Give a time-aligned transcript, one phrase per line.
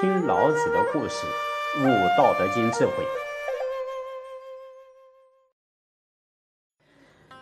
[0.00, 1.26] 听老子的故事，
[1.80, 2.92] 悟《道德经》智慧。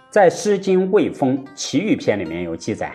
[0.09, 2.95] 在《诗经·卫风·齐语篇》里面有记载：“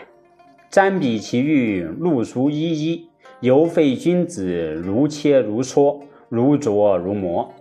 [0.71, 3.07] 瞻彼其域，露疏依依，
[3.41, 7.53] 犹废君子，如切如磋，如琢如磨。”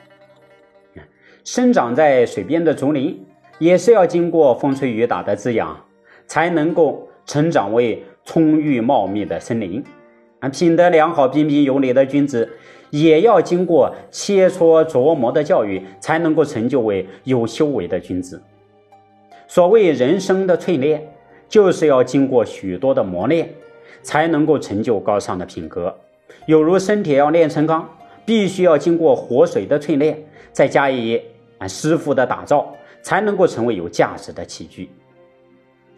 [1.45, 3.23] 生长在水边的竹林，
[3.59, 5.79] 也是要经过风吹雨打的滋养，
[6.27, 9.85] 才能够成长为葱郁茂密的森林。
[10.41, 12.49] 啊，品德良好、彬彬有礼的君子，
[12.89, 18.43] 也要经过切磋琢磨的教育，才能够成就为有修为的君子。
[19.47, 21.07] 所谓人生的淬炼，
[21.47, 23.51] 就是要经过许多的磨练，
[24.03, 25.95] 才能够成就高尚的品格。
[26.47, 27.87] 有如身体要炼成钢，
[28.25, 30.19] 必须要经过活水的淬炼，
[30.53, 31.21] 再加以
[31.69, 34.89] 师傅的打造，才能够成为有价值的器具。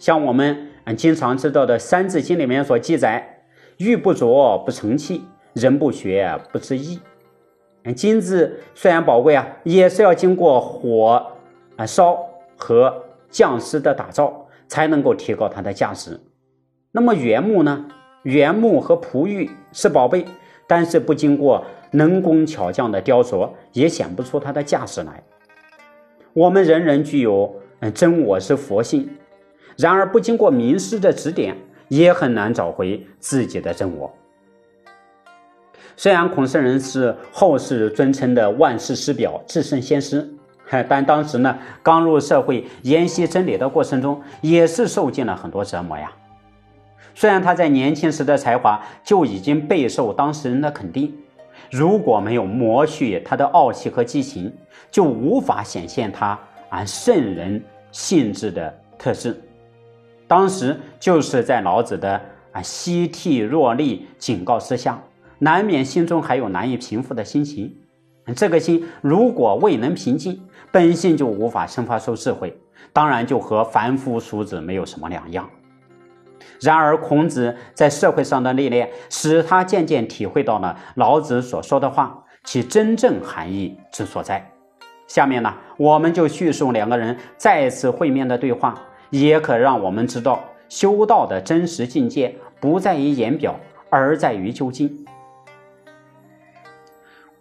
[0.00, 3.31] 像我们啊经常知道的《三字经》里面所记载。
[3.78, 5.22] 玉不琢不成器，
[5.54, 7.00] 人不学不知义。
[7.96, 11.26] 金子虽然宝贵啊，也是要经过火
[11.76, 12.16] 啊烧
[12.56, 12.94] 和
[13.28, 16.20] 匠师的打造，才能够提高它的价值。
[16.92, 17.86] 那么原木呢？
[18.22, 20.24] 原木和璞玉是宝贝，
[20.68, 25.20] 但是不经过能工巧匠的雕琢，也显不出它的价值来。
[26.32, 29.10] 我们人人具有嗯真我是佛性，
[29.76, 31.56] 然而不经过名师的指点。
[31.92, 34.10] 也很难找回自己的真我。
[35.94, 40.26] 虽然孔圣人是后世尊称的万世师表、至圣先师，
[40.88, 46.10] 但当时呢，刚入社会研习真理的过程中，也是受尽了很多折磨呀。
[47.14, 51.14] 虽然他在年轻时的才华就已经备受当事人的肯定，
[51.70, 54.50] 如果没有磨去他的傲气和激情，
[54.90, 56.38] 就无法显现他
[56.70, 59.38] 啊圣人性质的特质。
[60.32, 62.18] 当时就是在老子的
[62.52, 64.98] 啊息涕若厉警告之下，
[65.40, 67.76] 难免心中还有难以平复的心情。
[68.34, 72.58] 这个心如果未能平静，本性就无法生发出智慧，
[72.94, 75.46] 当然就和凡夫俗子没有什么两样。
[76.62, 84.50] 然而孔子在社会上的历练，使他渐渐体会到了老子所说的话其真正含义之所在。
[85.06, 88.82] 下面呢，我们就叙述两个人再次会面的对话。
[89.12, 93.54] 也可让我们知道，修道的真实境界不在于言表，
[93.90, 95.04] 而在于究竟。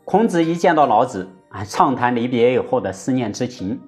[0.03, 3.79] 孔子一见到老子啊，畅谈离别以后的思念之情。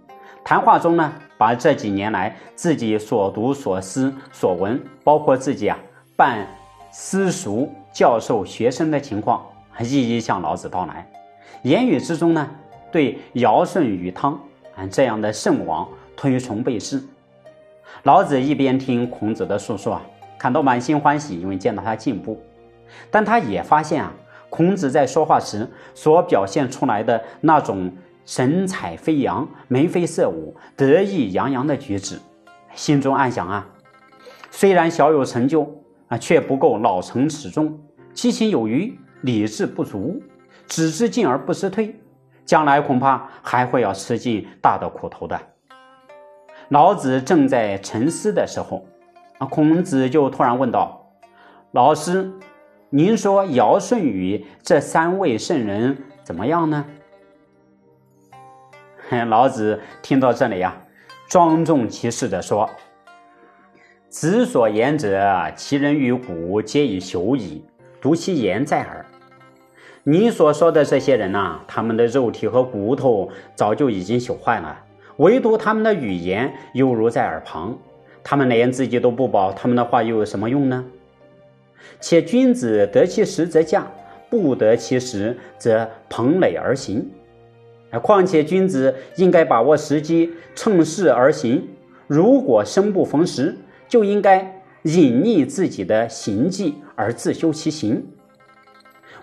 [0.46, 5.78] 谈话中呢，把这几年来自己所读、所思、所闻，包括自己啊
[6.16, 6.48] 办
[6.90, 9.46] 私塾、教授学生的情况，
[9.82, 11.06] 一一向老子道来。
[11.64, 12.50] 言语之中呢，
[12.94, 14.40] 对尧舜禹汤
[14.74, 15.86] 啊这样的圣王
[16.16, 17.04] 推崇备至。
[18.04, 20.02] 老子一边听孔子的述说啊，
[20.38, 22.42] 感到满心欢喜，因为见到他进步。
[23.10, 24.12] 但他也发现啊，
[24.50, 27.92] 孔子在说话时所表现出来的那种
[28.26, 32.20] 神采飞扬、眉飞色舞、得意洋洋的举止，
[32.74, 33.68] 心中暗想啊，
[34.52, 35.68] 虽然小有成就
[36.08, 37.80] 啊，却不够老成持重，
[38.14, 40.22] 七情有余，理智不足，
[40.68, 41.96] 只知进而不知退，
[42.46, 45.40] 将来恐怕还会要吃尽大的苦头的。
[46.70, 48.86] 老子正在沉思的时候，
[49.38, 51.08] 啊，孔子就突然问道
[51.72, 52.32] ：“老师，
[52.90, 56.86] 您说尧舜禹这三位圣人怎么样呢？”
[59.28, 60.76] 老子听到这里呀，
[61.28, 62.68] 庄重其事的说
[64.10, 67.64] ：“子所言者，其人于古皆已朽矣，
[68.02, 69.06] 独其言在耳。
[70.04, 74.80] 你所说的这些人呐，他们的肉体和骨头早就已经朽坏了。”
[75.18, 77.78] 唯独他们的语言犹如在耳旁，
[78.24, 80.86] 他们连自己都不保，他们的话又有什么用呢？
[82.00, 83.86] 且君子得其时则驾，
[84.30, 87.10] 不得其时则蓬垒而行。
[88.02, 91.68] 况且君子应该把握时机，趁势而行。
[92.08, 93.56] 如果生不逢时，
[93.88, 98.04] 就应该隐匿自己的行迹而自修其行。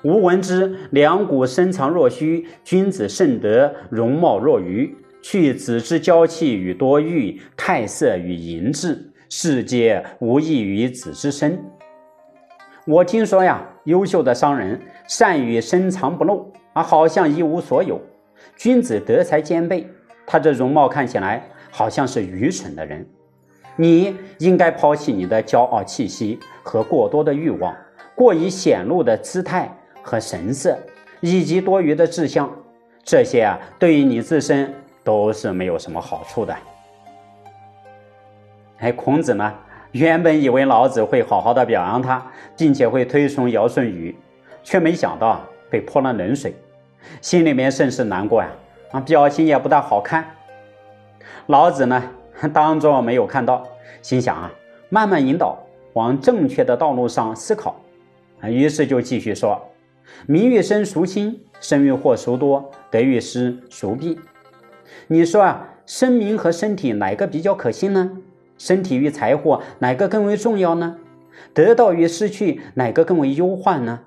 [0.02, 4.96] 吾闻之，两股深藏若虚，君子甚德，容貌若愚。
[5.22, 11.62] 去子之娇气与多欲，态色与淫志，世皆无异于子之身。
[12.86, 18.00] 我听说呀，优秀的商人善于深藏不露啊，好像一无所有。
[18.56, 19.86] 君子德才兼备，
[20.26, 23.06] 他这容貌看起来好像是愚蠢的人。
[23.76, 27.76] 你应该抛弃你的骄傲气息和过多的欲望，
[28.14, 29.70] 过于显露的姿态
[30.02, 30.76] 和神色，
[31.20, 32.50] 以及多余的志向，
[33.04, 34.72] 这些啊，对于你自身。
[35.10, 36.56] 都是没有什么好处的。
[38.78, 39.52] 哎，孔子呢，
[39.90, 42.24] 原本以为老子会好好的表扬他，
[42.56, 44.16] 并且会推崇尧舜禹，
[44.62, 46.54] 却没想到被泼了冷水，
[47.20, 48.48] 心里面甚是难过呀，
[48.92, 50.24] 啊，表情也不大好看。
[51.46, 52.00] 老子呢，
[52.54, 53.66] 当作没有看到，
[54.02, 54.48] 心想啊，
[54.90, 55.58] 慢慢引导
[55.94, 57.74] 往正确的道路上思考，
[58.44, 59.60] 于是就继续说：
[60.28, 61.36] 名欲生孰轻？
[61.60, 62.70] 生欲祸孰多？
[62.92, 64.16] 得欲失孰弊？
[65.08, 68.18] 你说啊，生命和身体哪个比较可信呢？
[68.58, 70.98] 身体与财货哪个更为重要呢？
[71.54, 74.00] 得到与失去哪个更为忧患呢？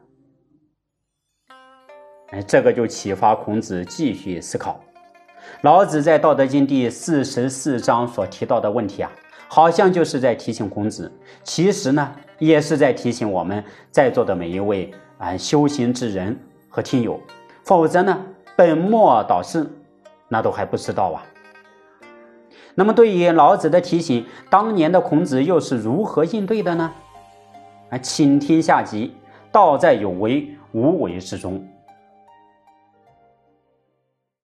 [2.30, 4.80] 哎，这个就启发孔子继续思考。
[5.62, 9.12] 老子在《道德经》第四十四章所提到的问题啊，
[9.47, 11.12] 好像就是在提醒孔子，
[11.44, 16.39] 其实呢，也是在提醒我们在座的每一位啊修行之人
[16.69, 17.19] 和听友。
[17.63, 18.25] 否则呢，
[18.56, 19.68] 本末倒置，
[20.33, 21.21] 那都还不知道啊。
[22.74, 26.91] 那么，对于老子的提醒，当年的孔子又是如何应对的呢？
[27.91, 29.15] 啊，请听下集，
[29.51, 31.63] 道在有为无为之中。